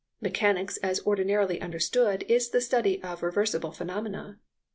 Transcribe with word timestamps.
Mechanics 0.19 0.77
as 0.77 0.99
ordinarily 1.05 1.61
understood 1.61 2.23
is 2.27 2.49
the 2.49 2.59
study 2.59 3.03
of 3.03 3.21
reversible 3.21 3.71
phenomena. 3.71 4.39